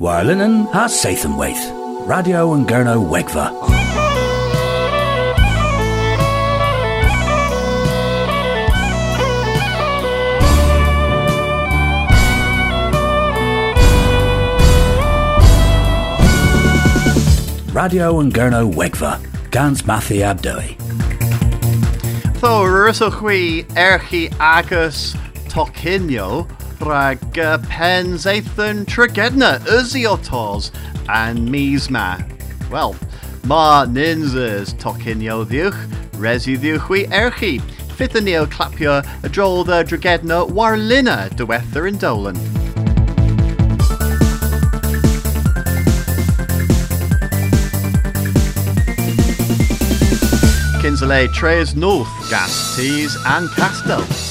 Warlinen 0.00 0.66
ha 0.72 0.86
Sathanwaith. 0.86 2.06
Radio 2.06 2.54
and 2.54 2.66
Gurno 2.66 3.06
Wegva. 3.06 3.52
Radio 17.74 18.20
and 18.20 18.32
Gurno 18.32 18.72
Wegva. 18.72 19.20
Gans 19.50 19.82
Mathi 19.82 20.20
Abdoi. 20.22 20.78
Tho 22.40 22.62
ryswch 22.64 23.66
erchi 23.76 24.32
agus 24.40 25.14
tocinio 25.50 26.48
rhag 26.80 27.38
uh, 27.38 27.58
pen 27.68 28.14
zeithyn 28.14 28.84
trygedna 28.86 29.58
ysio 29.66 30.16
and 31.08 31.48
misma. 31.48 32.24
Well, 32.70 32.96
ma 33.44 33.84
ninzas 33.86 34.74
tocinio 34.74 35.44
ddiwch, 35.44 35.76
resi 36.16 36.56
ddiwch 36.56 36.88
wi 36.88 37.04
erchi. 37.06 37.60
Y 38.00 38.08
drol 39.28 39.64
dda 39.64 39.84
drygedna 39.84 40.48
warlina 40.48 41.28
dywether 41.36 41.86
yn 41.86 41.98
Dolan. 41.98 42.38
Kinsley 50.80 51.28
Trays 51.28 51.76
North, 51.76 52.08
Gas, 52.30 52.74
Tees 52.74 53.18
and 53.26 53.50
Castell. 53.50 54.29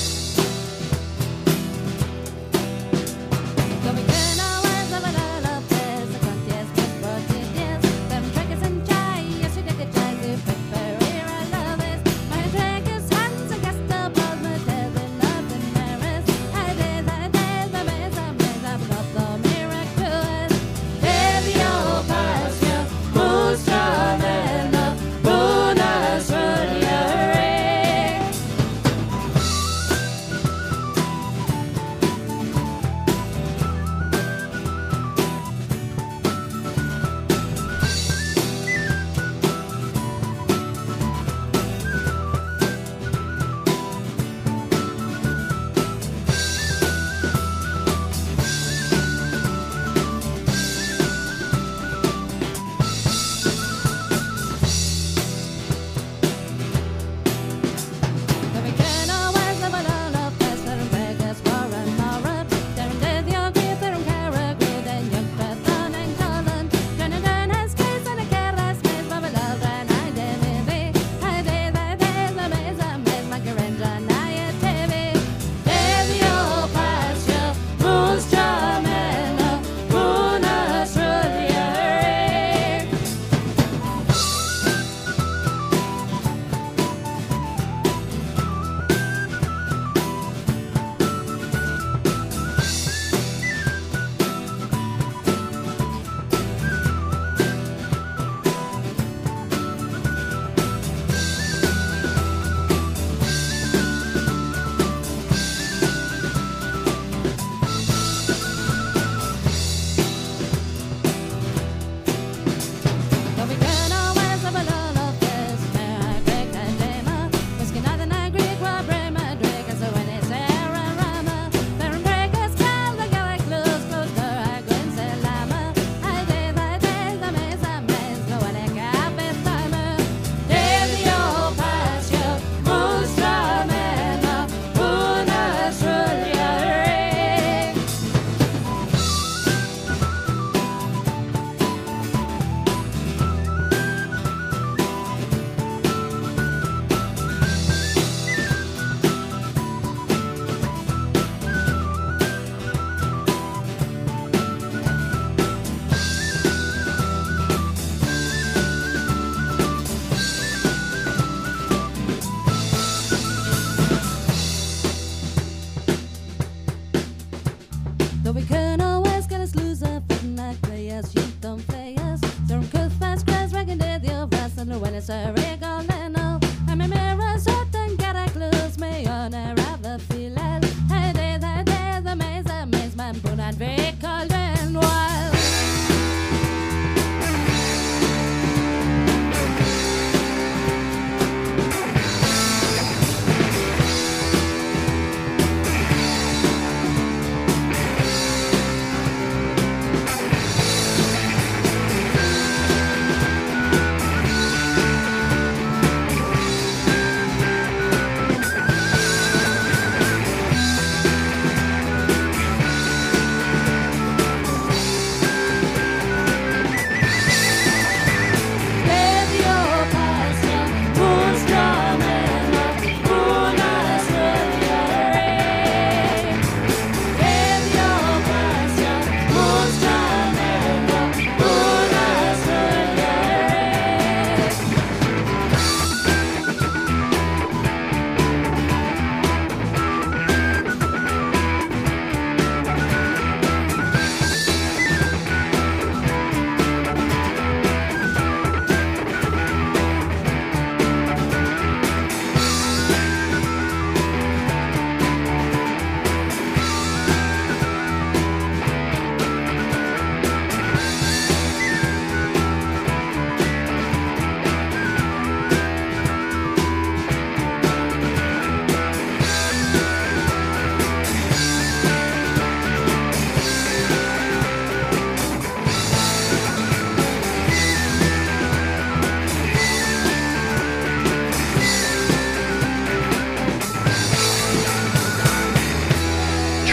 when 174.80 174.96
it's 174.96 175.10
a 175.10 175.34
regalino. 175.36 176.44
I'm 176.68 176.82
a 176.82 176.88
mirror, 176.88 177.38
certain 177.38 177.96
get 177.98 178.16
a 178.16 178.30
close 178.32 178.78
me 178.78 179.06
on 179.06 179.34
a 179.34 179.54
rather 179.56 180.00
feeling. 180.00 180.64
Hey, 180.88 181.12
there's 181.14 181.44
a 181.44 181.64
there's 181.66 182.06
a 182.06 182.16
maze, 182.16 182.46
a 182.46 182.66
maze, 182.66 182.96
man, 182.96 183.20
put 183.20 183.40
and 183.40 183.56
Vic. 183.58 183.99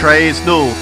Trays 0.07 0.39
Null, 0.45 0.73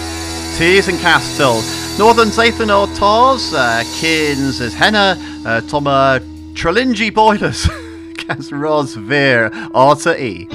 Tees 0.56 0.88
and 0.88 1.00
Castle, 1.00 1.56
Northern 1.98 2.30
Zathan 2.30 2.70
or 2.70 2.86
Tars, 2.96 3.56
uh, 3.56 3.84
Kins 3.96 4.62
is 4.62 4.76
Henna, 4.76 5.18
uh, 5.44 5.62
Toma 5.62 6.22
Trelingi 6.54 7.12
Boilers, 7.12 7.68
Cas 8.18 8.52
Ros 8.52 8.94
Veer, 8.94 9.50
Arta 9.74 10.16
E. 10.24 10.48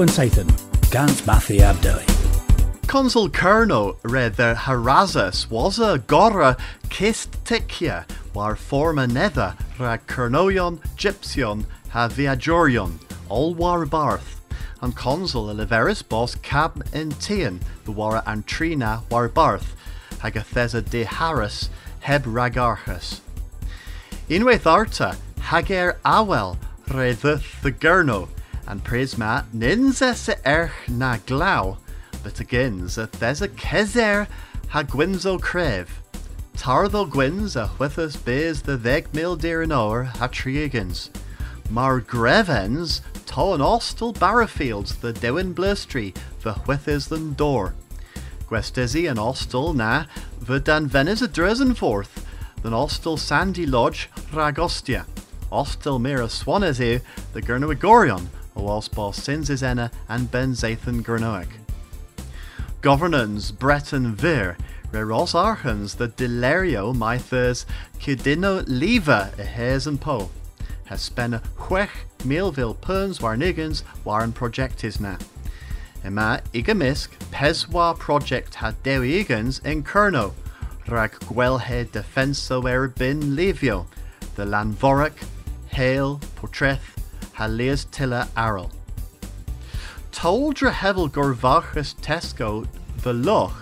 And 0.00 0.08
Sathan, 0.08 0.90
Gans 0.90 1.20
Mathi 1.22 1.58
Abdui. 1.58 2.06
Consul 2.86 3.28
Kerno 3.28 4.00
the 4.00 4.54
Harazas 4.54 5.50
was 5.50 5.78
a 5.78 5.98
gora 5.98 6.56
kist 6.88 7.32
tikia, 7.44 8.06
war 8.32 8.56
forma 8.56 9.06
nether 9.06 9.54
ra 9.78 9.98
Kernoion 9.98 10.78
gypsion 10.96 11.66
ha 11.90 12.08
viajorion, 12.08 12.98
all 13.28 13.52
war 13.52 13.84
barth, 13.84 14.40
and 14.80 14.96
consul 14.96 15.54
Oliveris 15.54 16.02
bos 16.08 16.34
cab 16.36 16.82
in 16.94 17.10
Tian, 17.10 17.60
the 17.84 17.92
war 17.92 18.22
antrina 18.26 19.02
war 19.10 19.28
barth, 19.28 19.76
hagathesa 20.20 20.88
de 20.88 21.04
Harris 21.04 21.68
heb 22.00 22.24
ragarchus. 22.24 23.20
Inweth 24.30 24.66
arta, 24.66 25.18
hager 25.40 25.98
awel 26.06 26.56
redduth 26.88 27.60
the 27.60 27.70
gurno, 27.70 28.30
and 28.70 28.84
praise 28.84 29.18
ma 29.18 29.42
ninza 29.52 30.14
se 30.14 30.34
erch 30.46 30.88
na 30.88 31.16
glau, 31.26 31.76
but 32.22 32.38
agains 32.38 32.96
a 32.98 33.08
thesa 33.08 33.48
kezer 33.48 34.28
ha 34.68 34.84
gwinzo 34.84 35.40
crev. 35.40 35.88
Tartho 36.56 37.04
gwins 37.10 37.56
a 37.56 37.66
whithus 37.66 38.16
bez 38.24 38.62
the 38.62 38.76
veg 38.76 39.12
mil 39.12 39.34
dear 39.34 39.62
an 39.62 39.72
hour 39.72 40.04
ha 40.04 40.28
triegans. 40.28 41.10
Mar 41.68 41.98
grevens 41.98 43.02
to 43.26 43.54
an 43.54 43.60
ostel 43.60 44.14
barrafields 44.14 45.00
the 45.00 45.12
dewin 45.12 45.52
blustry 45.52 46.14
the 46.42 46.52
whithis 46.52 47.08
than 47.08 47.32
door. 47.32 47.74
Gwestesi 48.48 49.10
an 49.10 49.16
ostel 49.16 49.74
na 49.74 50.04
the 50.38 50.60
dan 50.60 50.88
venis 50.88 51.22
a 51.22 51.28
dresen 51.28 51.76
forth, 51.76 52.24
than 52.62 52.72
ostel 52.72 53.18
sandy 53.18 53.66
lodge 53.66 54.08
ragostia. 54.30 55.06
Ostel 55.50 56.00
mira 56.00 56.26
swanese 56.26 57.02
the 57.32 57.42
gurnoigorion, 57.42 58.28
whilst 58.60 58.94
bos 58.94 59.16
sinses 59.16 59.62
enna 59.62 59.90
and 60.08 60.30
ben 60.30 60.52
zathan 60.52 61.02
gurnoic. 61.02 61.48
Governance 62.80 63.50
Breton 63.50 64.14
vir, 64.14 64.56
reros 64.92 65.34
archens 65.34 65.96
the 65.96 66.08
delerio 66.08 66.94
mythers 66.94 67.66
kidino 67.98 68.64
leva 68.66 69.30
a 69.38 69.44
hares 69.44 69.86
and 69.86 70.00
po. 70.00 70.30
Has 70.86 71.02
spena 71.02 71.42
huech 71.58 71.90
milville 72.24 72.80
perns 72.80 73.20
war 73.20 73.36
niggans 73.36 73.82
waren 74.04 74.32
projectis 74.32 74.98
na. 74.98 75.16
Ema 76.04 76.40
igamisk 76.54 77.10
peswa 77.30 77.98
project 77.98 78.54
had 78.56 78.82
dewi 78.82 79.20
igans 79.20 79.58
in 79.60 79.82
kerno, 79.82 80.32
rag 80.88 81.12
gwelhe 81.20 81.86
defenso 81.86 82.64
er 82.66 82.88
bin 82.88 83.36
levio, 83.36 83.86
the 84.36 84.44
lanvoric, 84.44 85.12
hail, 85.68 86.18
portreth, 86.36 86.96
haleas 87.40 87.86
tilla 87.90 88.28
arrel. 88.36 88.70
Toldra 90.12 90.70
hevel 90.70 91.08
gorvachus 91.10 91.94
tesco 91.96 92.66
the 93.02 93.14
loch 93.14 93.54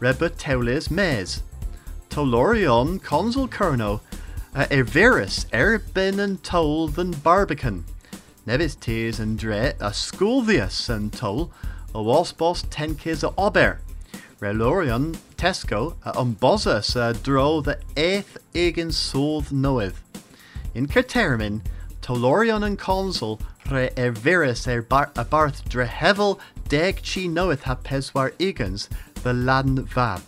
reba 0.00 0.30
teules 0.30 0.90
mes. 0.90 1.42
Tolorion 2.08 3.02
consul 3.02 3.46
kerno 3.46 4.00
a 4.54 4.64
ervirus 4.66 5.44
erbin 5.52 6.18
and 6.18 6.42
tol 6.42 6.88
than 6.88 7.12
barbican. 7.12 7.84
Nevis 8.46 8.74
tears 8.74 9.20
and 9.20 9.38
dre 9.38 9.74
a 9.78 9.90
sculvius 9.90 10.88
and 10.88 11.12
tol 11.12 11.52
a 11.94 11.98
waspos 11.98 12.64
tenkis 12.68 13.22
a 13.22 13.34
ober. 13.36 13.80
Relorion 14.40 15.18
tesco 15.36 15.96
a 16.02 16.12
umbozus 16.12 16.96
a 16.96 17.12
dro 17.12 17.60
the 17.60 17.78
eighth 17.96 18.38
egin 18.54 18.90
soth 18.90 19.52
noeth. 19.52 20.00
In 20.74 20.86
Catermin, 20.86 21.60
Tolorion 22.08 22.64
and 22.64 22.78
consul 22.78 23.38
re 23.70 23.90
ervirus 23.94 24.66
er 24.66 24.80
bar 24.80 25.10
a 25.14 25.26
barth 25.26 25.68
dre 25.68 25.86
hevel 25.86 26.40
deg 26.70 27.02
chi 27.02 27.26
knoweth 27.26 27.64
ha 27.64 27.74
peswar 27.74 28.32
igans 28.38 28.88
the 29.24 29.34
laden 29.34 29.84
vab. 29.84 30.22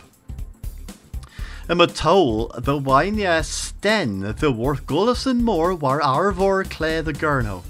Yma 1.70 1.86
toll 1.96 2.48
the 2.58 2.78
wynia 2.78 3.42
sten 3.42 4.34
the 4.40 4.52
worth 4.52 5.26
and 5.26 5.42
more 5.42 5.74
war 5.74 6.02
arvor 6.02 6.68
clay 6.68 7.00
the 7.00 7.14
gurno. 7.14 7.62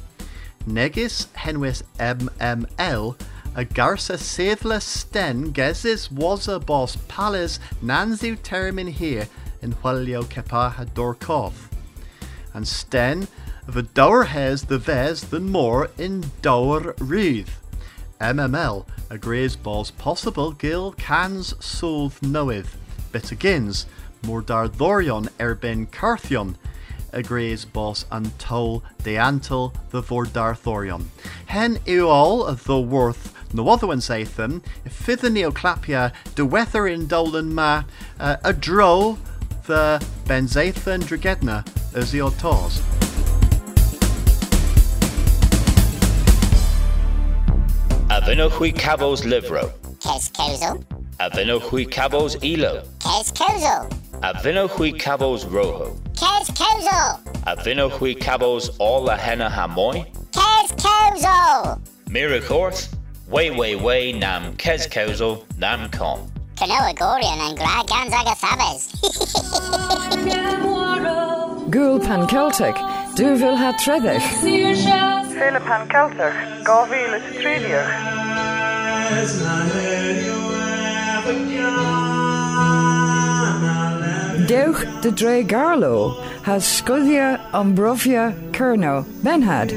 Negis 0.67 1.29
henwis 1.37 1.85
MML 2.01 3.17
a 3.55 3.65
garsa 3.65 4.17
seidla 4.17 4.83
sten 4.83 5.53
gesis 5.53 6.11
was 6.11 6.49
boss 6.67 6.97
palis 6.97 7.61
nanzu 7.81 8.37
termin 8.41 8.91
here 8.91 9.29
in 9.63 9.73
Huelio 9.73 10.25
kepaha 10.25 10.85
dorkov. 10.95 11.53
And 12.53 12.67
sten 12.67 13.29
the 13.67 13.83
dower 13.83 14.25
has 14.25 14.65
the 14.65 14.79
ves 14.79 15.23
than 15.23 15.51
more 15.51 15.91
in 15.99 16.25
dower 16.43 16.95
ruth. 16.99 17.61
MML 18.21 18.87
agrees 19.09 19.57
balls 19.57 19.91
possible 19.91 20.53
gil 20.53 20.93
cans 20.93 21.55
solve 21.65 22.23
knoweth, 22.23 22.77
bit 23.13 23.25
agins, 23.25 23.87
more 24.23 24.43
dar 24.43 24.69
thorion 24.69 25.29
erben 25.39 25.91
carthion, 25.91 26.57
a 27.13 27.19
agrees 27.19 27.65
boss 27.65 28.05
and 28.13 28.39
toll 28.39 28.83
de 29.03 29.17
antal 29.17 29.73
the 29.91 30.03
vordar 30.03 30.55
thorion. 30.57 31.07
Hen 31.47 31.79
all 32.03 32.53
the 32.53 32.81
worth 32.81 33.35
no 33.53 33.69
other 33.69 33.87
one 33.87 34.01
saith 34.01 34.37
them, 34.37 34.63
fither 34.89 35.29
neoclapia 35.29 36.13
de 36.35 36.45
weather 36.45 36.87
in 36.87 37.07
dolan 37.07 37.53
ma. 37.53 37.83
Uh, 38.19 38.37
a 38.45 38.53
dro 38.53 39.19
the 39.67 40.05
benzathan 40.25 41.03
dragedna 41.03 41.67
as 41.95 42.13
the 42.13 42.21
tors. 48.21 48.29
Avinohui 48.29 48.73
Cabos 48.75 49.25
Livro. 49.25 49.73
Kes 50.01 50.31
Kozo. 50.31 50.85
Avinohui 51.19 51.87
Cabos 51.91 52.37
Elo. 52.43 52.83
Kes 53.01 53.33
Kozo. 53.33 53.89
Avinohui 54.23 54.99
Cabos 54.99 55.45
Rojo. 55.51 55.97
Kes 56.17 56.51
Kozo. 56.51 57.21
Avinohui 57.47 58.15
Cabos 58.19 58.71
All 58.79 59.03
La 59.05 59.17
Henna 59.17 59.49
Hamoy. 59.51 60.05
Kes 60.33 60.73
Kozo. 60.73 61.81
Miracorth. 62.09 62.95
Way 63.29 63.51
Way 63.51 63.77
Way 63.77 64.13
Nam 64.13 64.57
Kes 64.57 64.87
Kozo 64.89 65.45
Nam 65.59 65.89
Kom. 65.91 66.31
Canoa 66.57 66.93
Gorian 66.95 67.39
and 67.49 67.57
Gra 67.57 67.85
Ganzaga 67.87 68.35
Sabes. 68.37 68.91
Gúil 71.71 72.01
pan 72.07 72.27
Celtic, 72.27 72.75
dúbhil 73.17 73.57
ha 73.57 73.73
tredich. 73.77 74.27
Fele 75.39 75.61
pan 75.69 75.83
Celtic, 75.89 76.35
gáhíle 76.65 77.19
tríliach. 77.39 77.91
Deuch 84.47 84.85
de 85.03 85.11
Dre 85.11 85.43
Garlo 85.45 86.17
has 86.43 86.65
scudia 86.65 87.39
Umbrovia 87.53 88.35
Kerno 88.53 89.05
Benhad. 89.23 89.71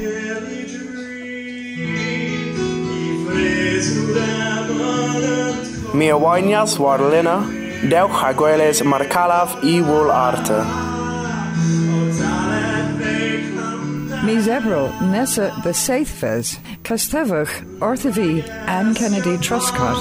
Mi 5.94 6.08
awainias 6.08 6.78
war 6.78 6.98
lina, 6.98 7.46
deuch 7.88 8.22
agweles 8.28 8.82
marcalaf 8.82 9.62
i 9.62 9.80
wool 9.80 10.10
arte. 10.10 10.58
Mi 14.24 14.40
zebro 14.40 14.88
nessa 15.10 15.52
the 15.62 15.74
Saithfes, 15.74 16.58
Castevach, 16.82 17.62
Orthavi, 17.80 18.42
Anne 18.66 18.94
Kennedy 18.94 19.36
Truscott. 19.36 19.98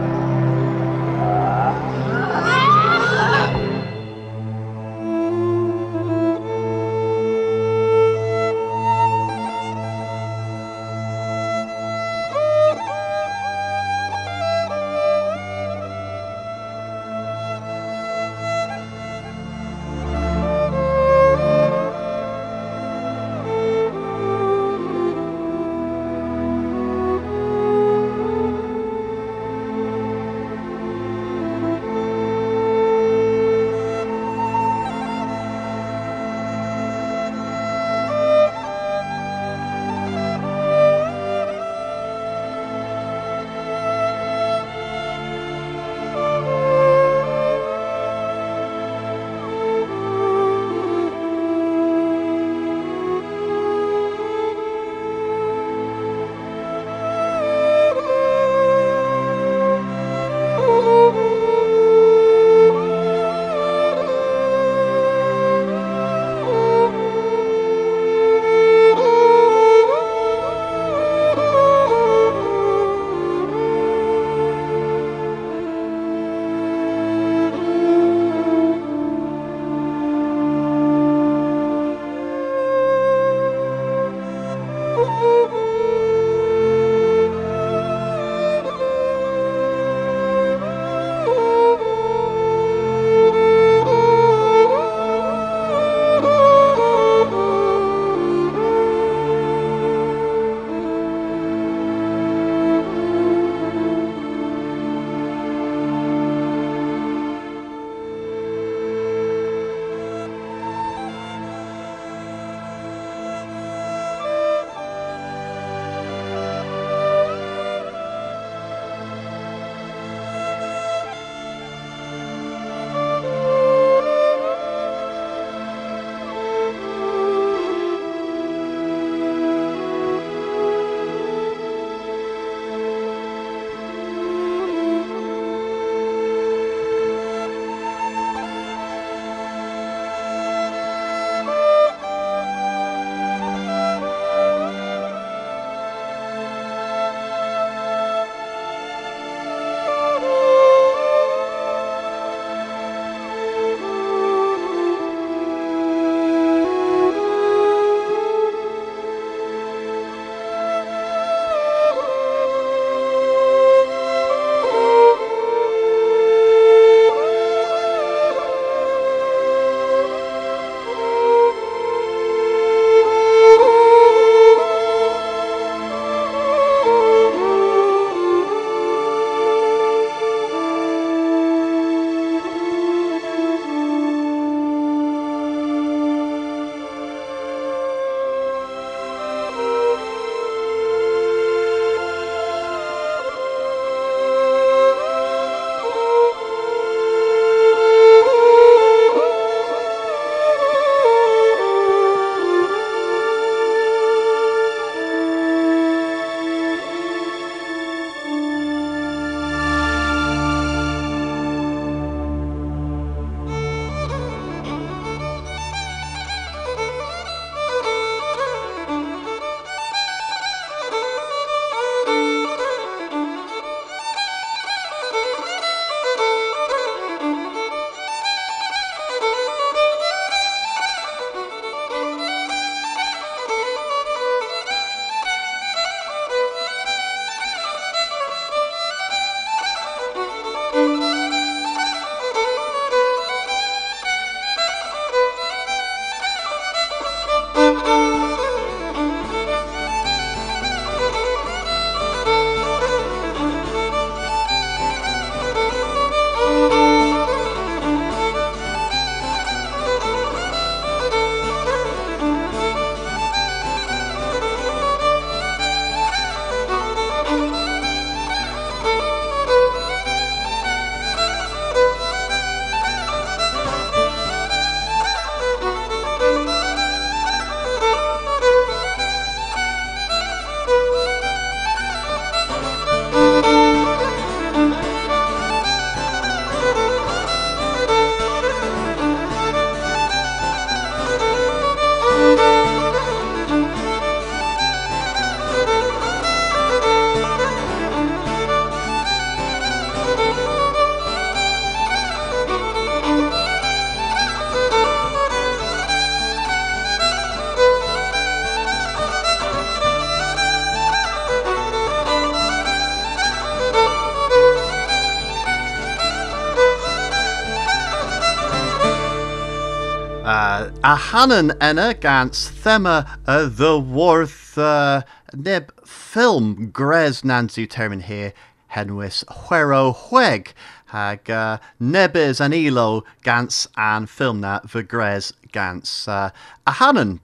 Hannon 321.11 321.51
enna 321.61 321.93
gans 321.93 322.49
thema 322.51 323.19
uh, 323.27 323.49
the 323.49 323.77
worth 323.77 324.57
uh, 324.57 325.03
nib 325.35 325.73
film 325.85 326.71
gres 326.71 327.23
nanzu 327.23 327.67
termin 327.67 328.03
here 328.03 328.33
henwis 328.77 329.25
huero 329.25 329.93
hueg 329.93 330.53
hag 330.87 331.29
uh, 331.29 331.59
nebis 331.81 332.41
an 332.41 332.53
elo 332.53 333.03
gans 333.25 333.67
an 333.77 334.07
film 334.07 334.41
na 334.41 334.61
the 334.73 334.85
gres 334.85 335.33
gans 335.51 336.07
uh, 336.07 336.31
a 336.65 336.73
hannon 336.75 337.19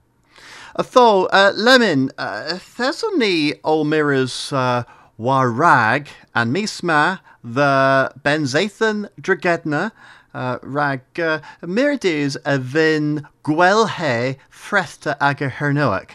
Tho, 0.77 1.25
uh, 1.27 1.53
Lemon, 1.55 2.11
uh, 2.17 2.59
thesson 2.59 3.17
ni 3.17 3.53
o 3.63 3.85
mirrors 3.85 4.51
uh, 4.51 4.83
warag 5.17 6.09
and 6.35 6.53
misma 6.53 7.21
the 7.41 8.11
benzathan 8.21 9.07
dragedna 9.21 9.93
uh, 10.37 10.59
rag 10.61 11.01
uh, 11.19 11.39
mirdis 11.63 12.37
a 12.45 12.57
vin 12.59 13.27
gwelhe 13.43 14.37
fresta 14.51 15.17
ag 15.19 15.41
a 15.41 15.49
hernoak. 15.49 16.11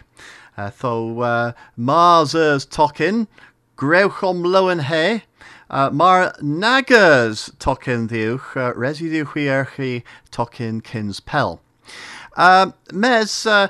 Uh, 0.57 0.71
tho 0.71 1.21
uh, 1.23 1.53
Mars's 1.77 2.65
tokin, 2.67 3.27
grewchom 3.77 4.45
lowen 4.45 4.85
he, 4.85 5.25
uh, 5.71 5.91
mar 5.91 6.33
nagas 6.41 7.51
tokin 7.59 8.09
ddiwch, 8.09 8.57
uh, 8.57 8.73
residu 8.75 9.25
chwierchi 9.25 10.03
tokin 10.31 10.81
kins 10.83 11.19
pel. 11.19 11.61
Um, 12.37 12.73
mes, 12.93 13.45
uh, 13.47 13.69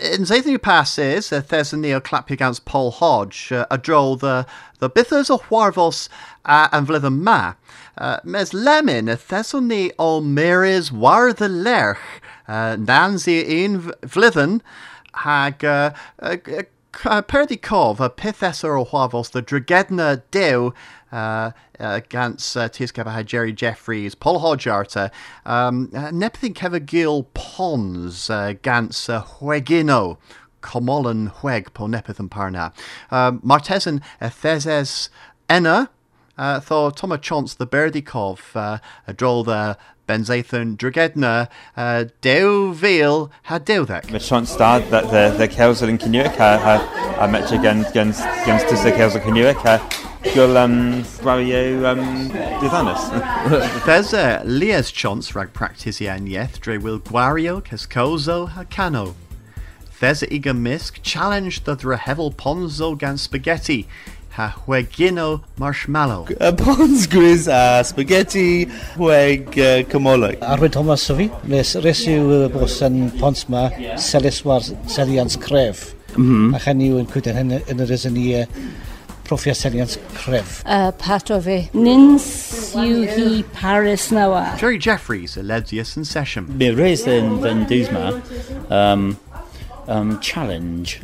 in 0.00 0.22
Zathany 0.22 0.60
passes, 0.60 1.32
uh, 1.32 1.42
there's 1.48 1.72
a 1.72 1.76
neo 1.76 2.00
clap 2.00 2.30
against 2.30 2.64
Paul 2.64 2.92
Hodge, 2.92 3.50
uh, 3.50 3.66
a 3.70 3.78
droll 3.78 4.16
the 4.16 4.46
the 4.78 4.90
bithers 4.90 5.30
o 5.30 5.38
Huarvos 5.38 6.08
uh, 6.44 6.68
and 6.70 6.86
vlydd 6.86 7.12
ma. 7.12 7.54
Uh, 7.96 8.18
mes 8.24 8.52
lemon, 8.52 9.08
a 9.08 9.16
thesony 9.16 9.90
o 9.98 10.20
meris 10.20 10.92
war 10.92 11.32
the 11.32 11.48
lerch, 11.48 11.98
uh, 12.46 12.76
nansi 12.76 13.64
un 13.64 13.92
vlyddyn, 14.02 14.60
hag 15.14 15.64
uh, 15.64 15.92
uh, 16.20 16.36
uh, 17.06 17.22
perdi 17.22 17.60
cof, 17.60 18.00
o 18.00 18.84
Huarvos, 18.84 19.30
the 19.30 19.42
dragedna 19.42 20.22
dew, 20.30 20.72
uh, 21.14 21.52
uh, 21.78 22.00
gans 22.08 22.56
uh, 22.56 22.68
Tiescapa 22.68 23.24
Jerry 23.24 23.52
Jeffries, 23.52 24.14
Paul 24.14 24.40
Hodjarta, 24.40 25.10
um, 25.46 25.90
uh, 25.94 26.10
Nepthin 26.10 26.52
Keva 26.52 26.84
Gil 26.84 27.24
Pons, 27.34 28.28
uh, 28.28 28.54
gans 28.62 29.08
uh, 29.08 29.22
Huegino, 29.22 30.18
Comolan 30.60 31.32
Hueg 31.36 31.72
po 31.72 31.84
Nepithan 31.84 32.28
Parna. 32.28 32.72
Um, 33.10 33.40
Martesan 33.40 34.02
uh, 34.20 34.28
Thezes 34.28 35.08
Enna, 35.48 35.90
uh, 36.36 36.58
Tho 36.58 36.90
Toma 36.90 37.18
Chance 37.18 37.54
the 37.54 37.66
Berdikov, 37.66 38.40
uh, 38.56 38.78
a 39.06 39.12
droll 39.12 39.44
the 39.44 39.78
Benzathan 40.08 40.76
Dragedna, 40.76 41.48
uh, 41.76 42.04
Dew 42.20 42.74
Veal, 42.74 43.30
ha 43.44 43.58
Dewdek. 43.58 44.10
Med 44.10 44.20
chance 44.20 44.50
stad 44.50 44.90
that 44.90 45.10
the 45.10 45.36
the 45.38 45.48
Kelsel 45.48 45.88
in 45.88 45.98
Canuic 45.98 46.38
a 46.40 46.80
a 47.20 47.28
match 47.28 47.52
against 47.52 47.90
against 47.90 48.20
against 48.42 48.66
the 48.82 48.92
Kelsel 48.92 49.20
Canuic 49.20 49.56
you'll 50.34 50.56
um, 50.56 51.02
gwariau 51.20 51.84
um, 51.92 52.30
diddanus. 52.60 53.84
There's 53.86 54.14
uh, 54.14 54.40
a 54.42 54.48
Lias 54.48 54.90
chance 54.90 55.34
rag 55.34 55.52
practice 55.52 56.00
i 56.00 56.06
anieth 56.06 56.60
dre 56.60 56.78
will 56.78 56.98
gwario 56.98 57.62
cascozo 57.62 58.48
hacano. 58.50 59.14
There's 60.00 60.22
a 60.22 60.26
iga 60.26 60.54
misk 60.56 61.00
challenge 61.02 61.64
the 61.64 61.76
drehevel 61.76 62.34
ponzo 62.34 62.98
gan 62.98 63.16
spaghetti 63.16 63.86
ha 64.30 64.52
huegino 64.66 65.44
marshmallow. 65.58 66.26
Uh, 66.40 66.52
Pons 66.52 67.06
gwis 67.06 67.46
a 67.46 67.84
spaghetti 67.84 68.66
hweg 68.96 69.48
uh, 69.54 69.82
cymolwg. 69.90 70.40
Arwyd 70.40 70.72
Thomas 70.72 71.08
o 71.10 71.18
fi, 71.20 71.28
nes 71.46 71.76
res 71.84 72.02
yw 72.10 72.48
bos 72.54 72.80
yn 72.82 73.12
Pons 73.20 73.46
ma, 73.48 73.68
selys 73.96 74.42
war 74.44 74.64
selians 74.90 75.38
cref. 75.38 75.92
Mm 76.16 76.26
-hmm. 76.26 76.56
A 76.56 76.60
chan 76.64 76.82
yw 76.82 76.98
yn 76.98 77.06
cwyd 77.10 77.30
yn 77.30 77.38
hyn 77.40 77.54
yn 77.62 77.84
yr 77.86 77.94
ysyn 77.94 78.18
i 78.18 78.26
profia 79.24 79.54
selians 79.54 79.96
cref. 80.14 80.62
Uh, 80.66 80.92
pat 80.92 81.30
o 81.30 81.40
fi. 81.40 81.70
Nins 81.72 82.74
yw 82.76 83.08
hi 83.08 83.42
Paris 83.52 84.10
nawa. 84.10 84.56
Jerry 84.58 84.78
Jeffries, 84.78 85.36
a 85.36 85.42
Ledsius 85.42 85.96
in 85.96 86.04
session. 86.04 86.56
Mi 86.58 86.70
raised 86.70 87.08
in 87.08 87.40
Van 87.40 87.66
Duzma 87.66 88.22
um, 88.70 89.18
um, 89.88 90.20
challenge. 90.20 91.00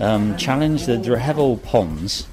Um, 0.00 0.36
challenge 0.36 0.86
the 0.86 0.96
Drehevel 0.96 1.62
Pons 1.62 2.26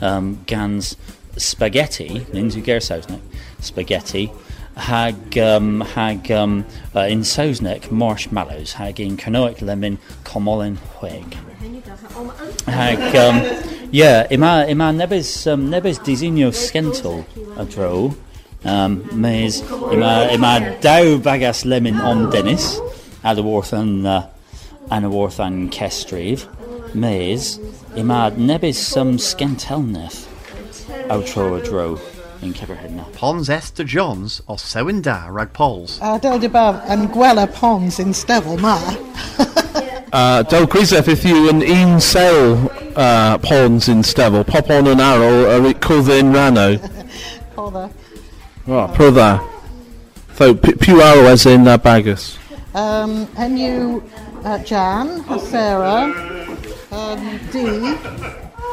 um, 0.00 0.42
gans 0.46 0.96
spaghetti, 1.36 2.26
ninzu 2.32 2.62
ger 2.62 2.80
sausnek, 2.80 3.20
spaghetti, 3.60 4.30
hag, 4.76 5.38
um, 5.38 5.80
hag 5.80 6.30
um, 6.30 6.64
uh, 6.94 7.00
in 7.00 7.20
sausnek 7.20 7.90
marshmallows, 7.90 8.74
hag 8.74 9.00
in 9.00 9.16
canoic 9.16 9.62
lemon 9.62 9.98
comolin 10.24 10.76
hueg. 10.98 11.51
Hag, 12.66 13.16
um, 13.16 13.88
yeah, 13.90 14.26
ima, 14.30 14.66
ima 14.68 14.92
nebes, 14.92 15.46
um, 15.46 15.70
nebes 15.70 15.98
disinio 15.98 16.52
skentel 16.52 17.24
a 17.56 17.64
dro, 17.64 18.14
um, 18.64 19.08
mes, 19.12 19.60
ima, 19.62 20.28
ima 20.30 20.76
daw 20.80 21.18
bagas 21.22 21.64
lemon 21.64 22.00
om 22.00 22.30
Dennis, 22.30 22.78
ad 23.24 23.38
y 23.38 23.42
warth 23.42 23.72
an, 23.72 24.04
uh, 24.04 24.28
an 24.90 25.04
y 25.04 25.08
warth 25.08 25.40
an 25.40 25.70
kestrif, 25.70 26.46
mes, 26.94 27.58
ima 27.96 28.30
nebes 28.36 28.76
some 28.76 29.16
skentelneth, 29.16 30.26
outro 31.08 31.56
a 31.58 31.64
dro 31.64 31.98
in 32.42 32.52
Keberheadna. 32.52 33.10
Pons 33.14 33.48
Esther 33.48 33.84
Johns 33.84 34.42
or 34.46 34.58
Sewin 34.58 35.00
Da 35.00 35.28
rag 35.28 35.52
Pols. 35.54 35.98
A 36.02 36.18
del 36.18 36.38
de 36.38 36.48
baf 36.48 36.82
yn 36.90 37.08
gwela 37.08 37.46
pons 37.46 37.98
in 37.98 38.12
stefel 38.12 38.58
ma. 38.58 38.76
Uh, 40.12 40.42
Del 40.42 40.66
Grisef, 40.66 41.08
if 41.08 41.24
you 41.24 41.48
an 41.48 41.62
un 41.62 41.98
sale 41.98 42.70
uh, 42.96 43.38
pawns 43.38 43.88
in 43.88 44.02
Stevel, 44.02 44.46
pop 44.46 44.68
on 44.68 44.86
an 44.86 45.00
arrow, 45.00 45.48
a 45.50 45.60
rit 45.60 45.80
cwddyn 45.80 46.34
rano. 46.34 46.76
Odda. 47.56 47.90
Oh, 48.68 48.88
dda. 48.92 49.48
So, 50.34 50.54
p- 50.54 50.74
pew 50.74 51.00
arrow 51.00 51.26
as 51.28 51.46
in 51.46 51.66
uh, 51.66 51.78
bagus. 51.78 52.38
Um, 52.74 53.26
Enw 53.38 54.02
uh, 54.44 54.58
Jan, 54.58 55.24
Sarah, 55.38 56.12
um, 56.90 57.40
Dee, 57.50 57.96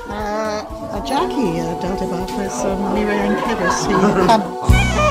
uh, 0.09 0.97
a 0.97 1.03
Jackie 1.07 1.61
uh, 1.61 1.79
del 1.79 1.95
de 1.95 2.05
baf 2.05 2.35
ys 2.45 2.65
um, 2.65 2.93
Mira 2.93 3.15
yn 3.15 3.37
Cedys 3.47 5.08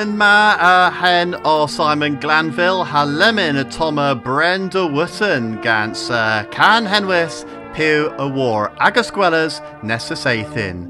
and 0.00 0.16
Ma 0.16 0.56
uh, 0.58 0.90
hen 0.90 1.34
or 1.44 1.68
Simon 1.68 2.18
Glanville 2.18 2.84
ha 2.84 3.04
lemon 3.04 3.56
a 3.56 3.64
Toma 3.64 4.14
Brenda 4.14 4.86
Wootton 4.86 5.60
gans 5.60 6.10
uh, 6.10 6.44
can 6.50 6.86
henwys 6.86 7.44
piw 7.74 8.10
a 8.16 8.26
war 8.26 8.72
agus 8.80 9.10
gwellas 9.10 9.60
nessa 9.82 10.14
Sathan. 10.14 10.89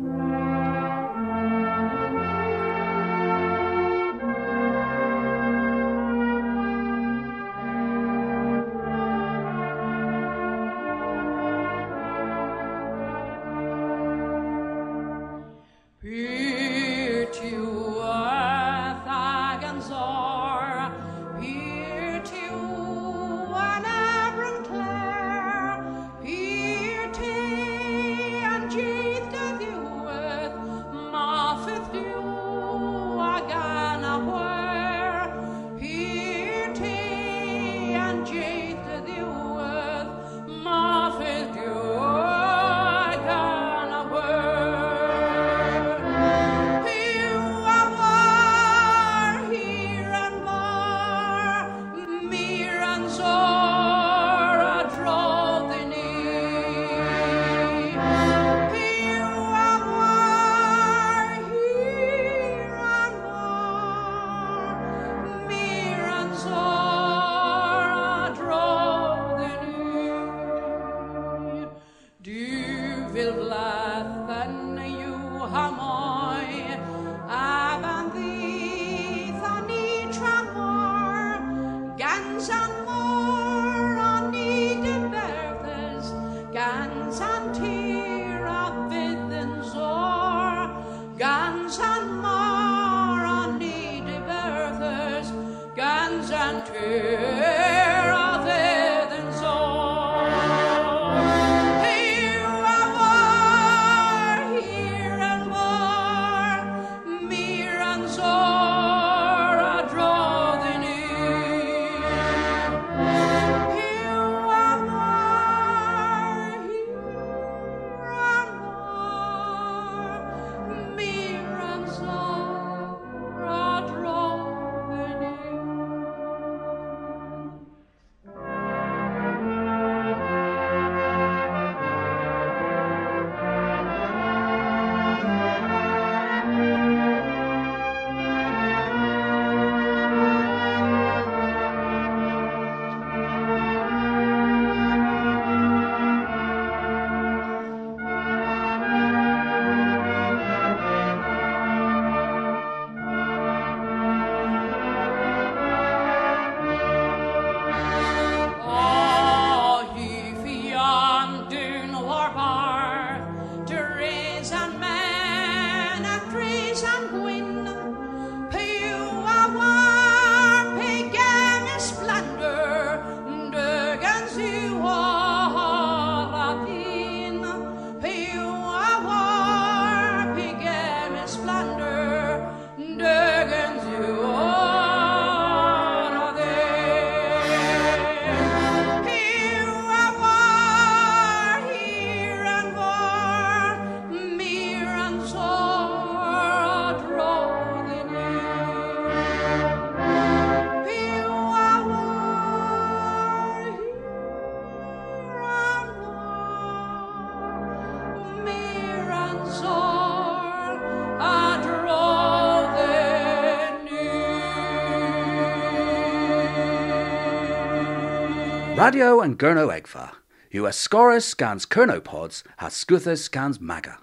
Radio 218.90 219.20
and 219.20 219.38
Gurno 219.38 219.68
Egfa, 219.68 220.14
who 220.50 220.66
are 220.66 220.72
scorus 220.72 221.24
scans 221.24 221.64
Kernopods, 221.64 222.42
has 222.56 222.72
scuthus 222.72 223.22
scans 223.22 223.60
maga. 223.60 223.98